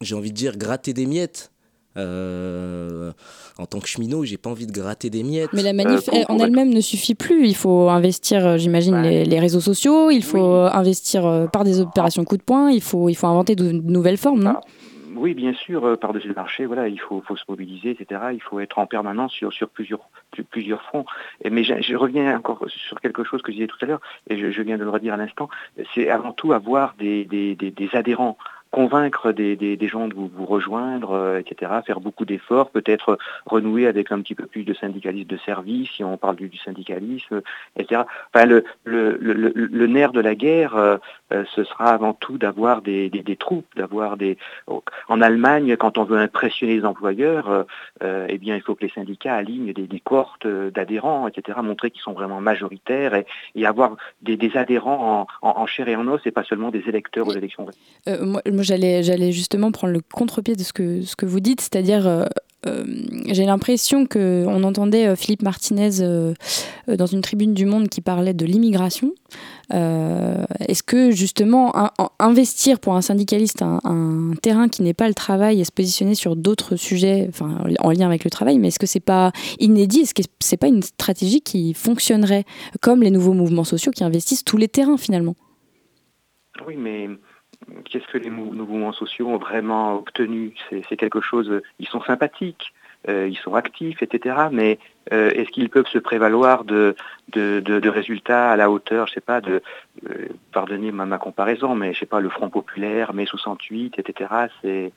j'ai 0.00 0.14
envie 0.14 0.30
de 0.30 0.36
dire, 0.36 0.56
gratter 0.56 0.92
des 0.92 1.06
miettes. 1.06 1.52
Euh, 1.96 3.10
en 3.58 3.66
tant 3.66 3.80
que 3.80 3.88
cheminot, 3.88 4.24
j'ai 4.24 4.36
pas 4.36 4.50
envie 4.50 4.66
de 4.66 4.72
gratter 4.72 5.10
des 5.10 5.22
miettes. 5.22 5.52
Mais 5.52 5.62
la 5.62 5.72
manif 5.72 6.08
euh, 6.08 6.22
en 6.28 6.38
elle-même 6.38 6.72
ne 6.72 6.80
suffit 6.80 7.14
plus. 7.14 7.46
Il 7.46 7.56
faut 7.56 7.88
investir, 7.88 8.46
euh, 8.46 8.56
j'imagine, 8.56 9.00
les, 9.02 9.40
réseaux 9.40 9.60
sociaux. 9.60 10.10
Il 10.10 10.22
faut 10.22 10.54
investir 10.54 11.48
par 11.52 11.64
des 11.64 11.80
opérations 11.80 12.24
coup 12.24 12.36
de 12.36 12.42
poing. 12.42 12.70
Il 12.70 12.82
faut, 12.82 13.08
il 13.08 13.14
faut 13.14 13.26
inventer 13.26 13.56
de, 13.56 13.72
nouvelles 13.72 14.18
formes, 14.18 14.42
non? 14.42 14.56
Oui, 15.16 15.34
bien 15.34 15.52
sûr, 15.52 15.98
par-dessus 15.98 16.28
le 16.28 16.34
marché, 16.34 16.64
voilà, 16.64 16.88
il 16.88 16.98
faut, 16.98 17.20
faut, 17.26 17.36
se 17.36 17.42
mobiliser, 17.46 17.90
etc. 17.90 18.20
Il 18.32 18.40
faut 18.40 18.58
être 18.58 18.78
en 18.78 18.86
permanence 18.86 19.32
sur, 19.32 19.52
sur 19.52 19.68
plusieurs, 19.68 20.08
plusieurs 20.50 20.82
fronts. 20.82 21.04
mais 21.50 21.62
je, 21.62 21.94
reviens 21.94 22.38
encore 22.38 22.64
sur 22.68 22.98
quelque 23.00 23.22
chose 23.22 23.42
que 23.42 23.52
je 23.52 23.56
disais 23.56 23.66
tout 23.66 23.76
à 23.82 23.86
l'heure, 23.86 24.00
et 24.30 24.38
je, 24.38 24.62
viens 24.62 24.78
de 24.78 24.84
le 24.84 24.88
redire 24.88 25.12
à 25.12 25.18
l'instant, 25.18 25.50
c'est 25.94 26.08
avant 26.08 26.32
tout 26.32 26.54
avoir 26.54 26.94
des, 26.98 27.26
des, 27.26 27.54
des 27.54 27.88
adhérents 27.92 28.38
convaincre 28.70 29.32
des, 29.32 29.56
des, 29.56 29.88
gens 29.88 30.06
de 30.06 30.14
vous, 30.14 30.30
vous 30.32 30.46
rejoindre, 30.46 31.12
euh, 31.12 31.38
etc., 31.38 31.72
faire 31.84 32.00
beaucoup 32.00 32.24
d'efforts, 32.24 32.70
peut-être 32.70 33.18
renouer 33.46 33.86
avec 33.86 34.12
un 34.12 34.20
petit 34.20 34.34
peu 34.34 34.46
plus 34.46 34.62
de 34.64 34.74
syndicalisme 34.74 35.28
de 35.28 35.36
service, 35.38 35.90
si 35.90 36.04
on 36.04 36.16
parle 36.16 36.36
du, 36.36 36.50
syndicalisme, 36.56 37.42
etc. 37.76 38.02
Enfin, 38.32 38.46
le, 38.46 38.64
le, 38.84 39.16
le, 39.20 39.34
le, 39.54 39.86
nerf 39.86 40.12
de 40.12 40.20
la 40.20 40.34
guerre, 40.34 40.76
euh, 40.76 40.98
euh, 41.32 41.44
ce 41.54 41.64
sera 41.64 41.86
avant 41.86 42.12
tout 42.12 42.38
d'avoir 42.38 42.82
des, 42.82 43.10
des, 43.10 43.22
des, 43.22 43.36
troupes, 43.36 43.66
d'avoir 43.76 44.16
des... 44.16 44.38
En 45.08 45.20
Allemagne, 45.20 45.76
quand 45.76 45.98
on 45.98 46.04
veut 46.04 46.18
impressionner 46.18 46.76
les 46.76 46.84
employeurs, 46.84 47.66
eh 48.02 48.38
bien, 48.38 48.56
il 48.56 48.62
faut 48.62 48.74
que 48.74 48.84
les 48.84 48.90
syndicats 48.90 49.34
alignent 49.34 49.72
des, 49.72 49.86
des 49.86 50.00
cohortes 50.00 50.46
d'adhérents, 50.46 51.26
etc., 51.28 51.58
montrer 51.62 51.90
qu'ils 51.90 52.02
sont 52.02 52.12
vraiment 52.12 52.40
majoritaires 52.40 53.14
et, 53.14 53.26
et 53.54 53.66
avoir 53.66 53.96
des, 54.22 54.36
des 54.36 54.56
adhérents 54.56 55.26
en, 55.42 55.48
en, 55.48 55.66
chair 55.66 55.88
et 55.88 55.96
en 55.96 56.06
os 56.08 56.20
et 56.24 56.30
pas 56.30 56.44
seulement 56.44 56.70
des 56.70 56.88
électeurs 56.88 57.26
aux 57.26 57.32
élections. 57.32 57.66
moi, 58.06 58.42
j'allais, 58.62 59.32
justement 59.32 59.72
prendre 59.72 59.92
le 59.92 60.00
contre-pied 60.00 60.56
de 60.56 60.62
ce 60.62 60.72
que, 60.72 61.02
que 61.16 61.26
vous 61.26 61.40
dites, 61.40 61.60
c'est-à-dire, 61.60 62.06
euh, 62.06 62.24
euh, 62.66 62.84
j'ai 63.26 63.46
l'impression 63.46 64.06
qu'on 64.06 64.62
entendait 64.62 65.06
euh, 65.06 65.16
Philippe 65.16 65.42
Martinez 65.42 65.90
dans 66.88 67.06
une 67.06 67.20
tribune 67.22 67.54
du 67.54 67.64
Monde 67.66 67.88
qui 67.88 68.00
parlait 68.00 68.34
de 68.34 68.44
l'immigration. 68.44 69.12
est-ce 69.70 70.82
que 70.82 71.10
justement 71.10 71.72
investir 72.18 72.80
pour 72.80 72.96
un 72.96 73.02
syndicaliste 73.02 73.62
un, 73.62 74.32
terrain 74.42 74.68
qui 74.68 74.82
n'est 74.82 74.94
pas 74.94 75.08
le 75.08 75.14
travail 75.14 75.60
et 75.60 75.64
se 75.64 75.72
positionner 75.72 76.14
sur 76.14 76.36
d'autres 76.36 76.76
sujets, 76.76 77.30
en 77.40 77.90
lien 77.90 78.06
avec 78.06 78.24
le 78.24 78.30
travail, 78.30 78.58
mais 78.58 78.68
est-ce 78.68 78.78
que 78.78 78.86
c'est 78.86 79.00
pas 79.00 79.32
inédit? 79.58 80.00
Est-ce 80.00 80.14
que 80.14 80.22
c'est 80.40 80.56
pas 80.56 80.68
une 80.68 80.82
stratégie 80.82 81.40
qui 81.40 81.74
fonctionnerait 81.74 82.44
comme 82.80 83.02
les 83.02 83.10
nouveaux 83.10 83.34
mouvements 83.34 83.64
sociaux 83.64 83.92
qui 83.92 84.04
investissent 84.04 84.44
tous 84.44 84.56
les 84.56 84.68
terrains 84.68 84.98
finalement? 84.98 85.36
Oui, 86.66 86.76
mais 86.76 87.08
qu'est-ce 87.84 88.06
que 88.06 88.18
les 88.18 88.30
mouvements 88.30 88.92
sociaux 88.92 89.28
ont 89.28 89.38
vraiment 89.38 89.96
obtenu? 89.96 90.54
C'est 90.70 90.96
quelque 90.96 91.20
chose, 91.20 91.62
ils 91.78 91.88
sont 91.88 92.02
sympathiques, 92.02 92.72
ils 93.08 93.38
sont 93.38 93.54
actifs, 93.54 94.02
etc. 94.02 94.36
Mais 94.52 94.78
euh, 95.12 95.30
est-ce 95.30 95.50
qu'ils 95.50 95.70
peuvent 95.70 95.88
se 95.88 95.98
prévaloir 95.98 96.64
de, 96.64 96.94
de, 97.32 97.88
résultats 97.88 98.52
à 98.52 98.56
la 98.56 98.70
hauteur, 98.70 99.08
je 99.08 99.14
sais 99.14 99.20
pas, 99.20 99.40
de, 99.40 99.62
euh, 100.08 100.28
pardonnez 100.52 100.92
ma, 100.92 101.18
comparaison, 101.18 101.74
mais 101.74 101.94
je 101.94 102.00
sais 102.00 102.06
pas, 102.06 102.20
le 102.20 102.28
Front 102.28 102.48
Populaire, 102.48 103.12
mai 103.12 103.26
68, 103.26 103.98
etc. 103.98 104.30
C'est 104.62 104.92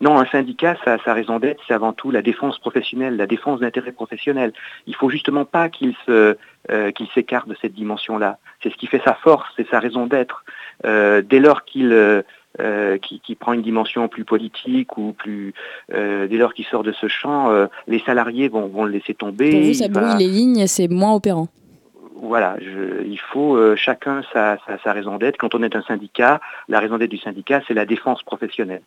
non, 0.00 0.18
un 0.18 0.26
syndicat, 0.26 0.76
sa, 0.84 1.12
raison 1.12 1.38
d'être, 1.38 1.62
c'est 1.68 1.74
avant 1.74 1.92
tout 1.92 2.10
la 2.10 2.22
défense 2.22 2.58
professionnelle, 2.58 3.16
la 3.16 3.26
défense 3.26 3.60
d'intérêts 3.60 3.92
professionnels. 3.92 4.52
Il 4.86 4.96
faut 4.96 5.10
justement 5.10 5.44
pas 5.44 5.68
qu'il 5.68 5.94
se 6.06 6.36
qu'il 6.94 7.08
s'écarte 7.14 7.48
de 7.48 7.56
cette 7.60 7.72
dimension-là. 7.72 8.38
C'est 8.62 8.70
ce 8.70 8.76
qui 8.76 8.86
fait 8.86 9.02
sa 9.04 9.14
force, 9.14 9.48
c'est 9.56 9.68
sa 9.68 9.78
raison 9.78 10.06
d'être. 10.06 10.44
dès 10.84 11.40
lors 11.40 11.64
qu'il 11.64 12.24
euh, 12.58 12.98
qui, 12.98 13.36
prend 13.36 13.52
une 13.52 13.62
dimension 13.62 14.08
plus 14.08 14.24
politique 14.24 14.98
ou 14.98 15.12
plus 15.12 15.54
euh, 15.94 16.26
dès 16.26 16.36
lors 16.36 16.52
qu'il 16.52 16.64
sort 16.64 16.82
de 16.82 16.90
ce 16.90 17.06
champ, 17.06 17.48
euh, 17.48 17.68
les 17.86 18.00
salariés 18.00 18.48
vont, 18.48 18.66
vont, 18.66 18.84
le 18.84 18.90
laisser 18.90 19.14
tomber. 19.14 19.52
Pour 19.52 19.60
vous, 19.60 19.74
ça 19.74 19.86
brouille 19.86 20.18
les 20.18 20.26
lignes, 20.26 20.66
c'est 20.66 20.88
moins 20.88 21.14
opérant. 21.14 21.46
Voilà, 22.16 22.56
il 22.60 23.18
faut 23.18 23.56
chacun 23.76 24.22
sa, 24.32 24.58
sa, 24.84 24.92
raison 24.92 25.16
d'être. 25.16 25.38
Quand 25.38 25.54
on 25.54 25.62
est 25.62 25.76
un 25.76 25.82
syndicat, 25.82 26.40
la 26.68 26.80
raison 26.80 26.98
d'être 26.98 27.10
du 27.10 27.18
syndicat, 27.18 27.62
c'est 27.68 27.72
la 27.72 27.86
défense 27.86 28.24
professionnelle. 28.24 28.82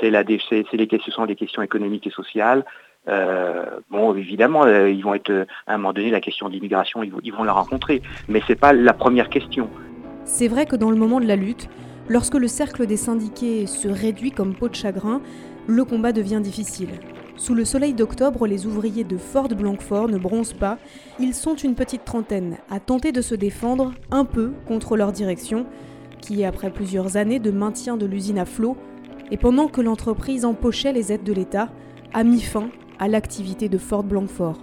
C'est 0.00 0.10
la, 0.10 0.24
c'est 0.48 0.72
les, 0.72 0.88
ce 1.04 1.10
sont 1.10 1.24
les 1.24 1.36
questions 1.36 1.60
économiques 1.60 2.06
et 2.06 2.10
sociales. 2.10 2.64
bon, 3.90 4.14
évidemment, 4.16 4.66
ils 4.66 5.02
vont 5.02 5.14
être 5.14 5.46
à 5.66 5.74
un 5.74 5.76
moment 5.76 5.92
donné 5.92 6.10
la 6.10 6.22
question 6.22 6.48
de 6.48 6.54
l'immigration, 6.54 7.02
ils, 7.02 7.12
ils, 7.22 7.32
vont 7.32 7.44
la 7.44 7.52
rencontrer, 7.52 8.00
mais 8.26 8.40
c'est 8.46 8.58
pas 8.58 8.72
la 8.72 8.94
première 8.94 9.28
question. 9.28 9.68
C'est 10.24 10.48
vrai 10.48 10.66
que 10.66 10.76
dans 10.76 10.90
le 10.90 10.96
moment 10.96 11.20
de 11.20 11.26
la 11.26 11.36
lutte, 11.36 11.68
Lorsque 12.08 12.34
le 12.34 12.48
cercle 12.48 12.86
des 12.86 12.96
syndiqués 12.96 13.66
se 13.66 13.88
réduit 13.88 14.32
comme 14.32 14.54
peau 14.54 14.68
de 14.68 14.74
chagrin, 14.74 15.20
le 15.66 15.84
combat 15.84 16.12
devient 16.12 16.40
difficile. 16.42 16.88
Sous 17.36 17.54
le 17.54 17.64
soleil 17.64 17.94
d'octobre, 17.94 18.46
les 18.46 18.66
ouvriers 18.66 19.04
de 19.04 19.16
Fort 19.16 19.48
Blancfort 19.48 20.08
ne 20.08 20.18
bronzent 20.18 20.52
pas. 20.52 20.78
Ils 21.18 21.34
sont 21.34 21.54
une 21.54 21.74
petite 21.74 22.04
trentaine 22.04 22.58
à 22.70 22.80
tenter 22.80 23.12
de 23.12 23.22
se 23.22 23.34
défendre 23.34 23.92
un 24.10 24.24
peu 24.24 24.52
contre 24.66 24.96
leur 24.96 25.12
direction, 25.12 25.66
qui, 26.20 26.44
après 26.44 26.70
plusieurs 26.70 27.16
années 27.16 27.38
de 27.38 27.50
maintien 27.50 27.96
de 27.96 28.06
l'usine 28.06 28.38
à 28.38 28.44
flot, 28.44 28.76
et 29.30 29.36
pendant 29.36 29.68
que 29.68 29.80
l'entreprise 29.80 30.44
empochait 30.44 30.92
les 30.92 31.12
aides 31.12 31.24
de 31.24 31.32
l'État, 31.32 31.70
a 32.12 32.24
mis 32.24 32.40
fin 32.40 32.68
à 32.98 33.08
l'activité 33.08 33.68
de 33.68 33.78
Fort 33.78 34.04
Blancfort. 34.04 34.58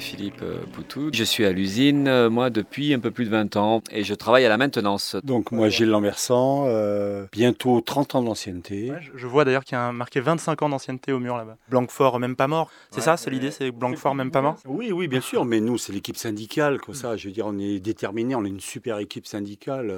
Philippe 0.00 0.42
euh, 0.42 0.58
Poutou. 0.72 1.10
Je 1.12 1.22
suis 1.22 1.44
à 1.44 1.52
l'usine, 1.52 2.08
euh, 2.08 2.30
moi, 2.30 2.50
depuis 2.50 2.94
un 2.94 2.98
peu 2.98 3.10
plus 3.10 3.26
de 3.26 3.30
20 3.30 3.56
ans 3.56 3.82
et 3.92 4.02
je 4.02 4.14
travaille 4.14 4.44
à 4.44 4.48
la 4.48 4.56
maintenance. 4.56 5.16
Donc, 5.22 5.52
moi, 5.52 5.68
Gilles 5.68 5.90
Lambersan, 5.90 6.64
euh, 6.66 7.26
bientôt 7.30 7.80
30 7.80 8.14
ans 8.16 8.22
d'ancienneté. 8.22 8.92
je 9.14 9.26
vois 9.26 9.44
d'ailleurs 9.44 9.64
qu'il 9.64 9.76
y 9.76 9.80
a 9.80 9.92
marqué 9.92 10.20
25 10.20 10.62
ans 10.62 10.70
d'ancienneté 10.70 11.12
au 11.12 11.20
mur 11.20 11.36
là-bas. 11.36 11.56
Blanquefort, 11.68 12.18
même 12.18 12.34
pas 12.34 12.48
mort. 12.48 12.70
C'est 12.90 13.02
ça, 13.02 13.16
c'est 13.16 13.30
l'idée, 13.30 13.50
c'est 13.50 13.70
Blanquefort, 13.70 14.14
même 14.14 14.30
pas 14.30 14.40
mort? 14.40 14.56
Oui, 14.66 14.90
oui, 14.90 15.06
bien 15.06 15.20
sûr, 15.20 15.44
mais 15.44 15.60
nous, 15.60 15.78
c'est 15.78 15.92
l'équipe 15.92 16.16
syndicale, 16.16 16.80
comme 16.80 16.94
ça. 16.94 17.16
Je 17.16 17.28
veux 17.28 17.34
dire, 17.34 17.46
on 17.46 17.58
est 17.58 17.78
déterminé, 17.78 18.34
on 18.34 18.44
est 18.44 18.48
une 18.48 18.60
super 18.60 18.98
équipe 18.98 19.26
syndicale, 19.26 19.94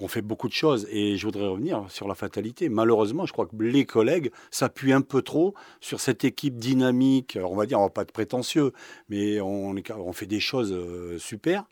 on 0.00 0.08
fait 0.08 0.22
beaucoup 0.22 0.48
de 0.48 0.52
choses. 0.52 0.86
Et 0.90 1.16
je 1.16 1.24
voudrais 1.24 1.46
revenir 1.46 1.84
sur 1.88 2.08
la 2.08 2.14
fatalité. 2.14 2.68
Malheureusement, 2.68 3.26
je 3.26 3.32
crois 3.32 3.46
que 3.46 3.56
les 3.60 3.84
collègues 3.84 4.32
s'appuient 4.50 4.92
un 4.92 5.02
peu 5.02 5.22
trop 5.22 5.54
sur 5.80 6.00
cette 6.00 6.24
équipe 6.24 6.58
dynamique. 6.58 7.38
on 7.42 7.56
va 7.56 7.66
dire, 7.66 7.78
on 7.78 7.84
va 7.84 7.90
pas 7.90 8.02
être 8.02 8.12
prétentieux, 8.12 8.72
mais 9.08 9.19
on, 9.40 10.12
fait 10.12 10.26
des 10.26 10.40
choses 10.40 10.72
euh, 10.72 11.18
super. 11.18 11.64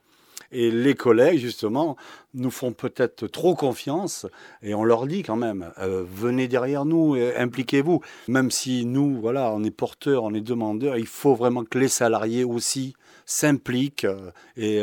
Et 0.50 0.70
les 0.70 0.94
collègues, 0.94 1.38
justement, 1.38 1.96
nous 2.32 2.50
font 2.50 2.72
peut-être 2.72 3.26
trop 3.26 3.54
confiance 3.54 4.26
et 4.62 4.72
on 4.72 4.84
leur 4.84 5.06
dit 5.06 5.22
quand 5.22 5.36
même, 5.36 5.72
euh, 5.78 6.04
venez 6.10 6.48
derrière 6.48 6.84
nous, 6.84 7.16
impliquez-vous. 7.36 8.00
Même 8.28 8.50
si 8.50 8.86
nous, 8.86 9.20
voilà, 9.20 9.52
on 9.52 9.62
est 9.62 9.70
porteurs, 9.70 10.22
on 10.24 10.32
est 10.32 10.40
demandeurs, 10.40 10.96
il 10.96 11.06
faut 11.06 11.34
vraiment 11.34 11.64
que 11.64 11.78
les 11.78 11.88
salariés 11.88 12.44
aussi 12.44 12.94
s'impliquent 13.26 14.06
euh, 14.06 14.30
et 14.56 14.80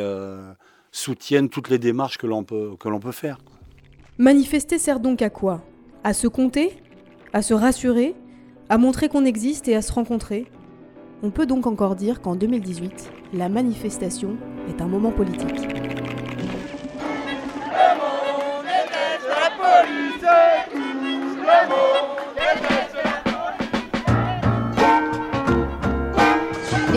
soutiennent 0.91 1.49
toutes 1.49 1.69
les 1.69 1.79
démarches 1.79 2.17
que 2.17 2.27
l'on 2.27 2.43
peut, 2.43 2.75
que 2.79 2.89
l'on 2.89 2.99
peut 2.99 3.11
faire. 3.11 3.39
Manifester 4.17 4.77
sert 4.77 4.99
donc 4.99 5.21
à 5.21 5.29
quoi? 5.29 5.61
À 6.03 6.13
se 6.13 6.27
compter? 6.27 6.77
À 7.33 7.41
se 7.41 7.53
rassurer? 7.53 8.13
À 8.69 8.77
montrer 8.77 9.09
qu'on 9.09 9.25
existe 9.25 9.67
et 9.67 9.75
à 9.75 9.81
se 9.81 9.91
rencontrer? 9.91 10.45
On 11.23 11.29
peut 11.29 11.45
donc 11.45 11.67
encore 11.67 11.95
dire 11.95 12.21
qu'en 12.21 12.35
2018, 12.35 13.11
la 13.33 13.49
manifestation 13.49 14.35
est 14.69 14.81
un 14.81 14.87
moment 14.87 15.11
politique. 15.11 15.67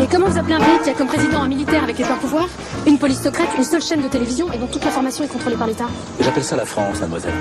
Et 0.01 0.07
comment 0.07 0.29
vous 0.29 0.39
appelez 0.39 0.55
un 0.55 0.59
pays 0.61 0.79
qui 0.85 0.91
a 0.91 0.95
comme 0.95 1.09
président 1.09 1.43
un 1.43 1.49
militaire 1.49 1.83
avec 1.83 1.99
les 1.99 2.05
pleins 2.05 2.17
pouvoirs, 2.17 2.49
une 2.87 2.99
police 2.99 3.21
secrète, 3.21 3.49
une 3.57 3.65
seule 3.65 3.83
chaîne 3.83 4.01
de 4.01 4.09
télévision 4.09 4.47
et 4.53 4.59
dont 4.59 4.67
toute 4.67 4.85
l'information 4.85 5.25
est 5.25 5.29
contrôlée 5.29 5.57
par 5.57 5.67
l'État? 5.67 5.87
J'appelle 6.21 6.45
ça 6.45 6.57
la 6.57 6.65
France, 6.65 7.01
mademoiselle. 7.01 7.35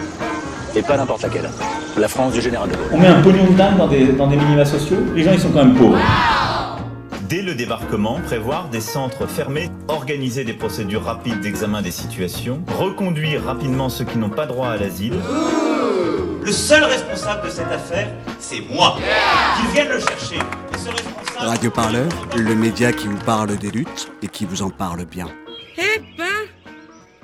Et 0.76 0.82
pas 0.82 0.98
n'importe 0.98 1.22
laquelle. 1.22 1.50
La 1.98 2.08
France 2.08 2.34
du 2.34 2.42
général 2.42 2.70
de 2.70 2.76
Gaulle. 2.76 2.88
On 2.92 2.98
met 2.98 3.08
un 3.08 3.22
pognon 3.22 3.46
de 3.46 3.56
dingue 3.56 3.78
dans 3.78 3.88
des, 3.88 4.08
dans 4.08 4.28
des 4.28 4.36
minima 4.38 4.66
sociaux, 4.66 4.98
les 5.16 5.24
gens 5.24 5.32
ils 5.34 5.40
sont 5.40 5.50
quand 5.50 5.66
même 5.66 5.76
pauvres 5.76 5.98
dès 7.30 7.42
le 7.42 7.56
débarquement, 7.56 8.20
prévoir 8.22 8.70
des 8.70 8.82
centres 8.82 9.28
fermés, 9.28 9.70
organiser 9.88 10.44
des 10.44 10.54
procédures 10.54 11.04
rapides 11.04 11.42
d'examen 11.42 11.82
des 11.82 11.92
situations, 11.92 12.64
reconduire 12.78 13.44
rapidement 13.44 13.90
ceux 13.90 14.06
qui 14.06 14.18
n'ont 14.18 14.30
pas 14.30 14.46
droit 14.46 14.70
à 14.70 14.78
l'asile. 14.78 15.16
Le 16.42 16.52
seul 16.52 16.84
responsable 16.84 17.48
de 17.48 17.52
cette 17.52 17.72
affaire, 17.72 18.08
c'est 18.40 18.62
moi. 18.62 18.98
Qu'ils 19.58 19.72
viennent 19.72 19.92
le 19.92 20.00
chercher. 20.00 20.40
Radio 21.38 21.70
Parleur, 21.70 22.10
le 22.36 22.56
média 22.56 22.92
qui 22.94 23.08
vous 23.08 23.18
parle 23.18 23.58
des 23.58 23.72
luttes 23.72 24.12
et 24.22 24.28
qui 24.28 24.46
vous 24.46 24.62
en 24.62 24.70
parle 24.70 25.06
bien. 25.06 25.28
Eh 25.78 26.00
ben, 26.18 26.26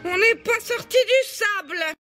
on 0.03 0.17
n'est 0.17 0.41
pas 0.43 0.59
sorti 0.59 0.97
du 0.97 1.29
sable 1.29 2.02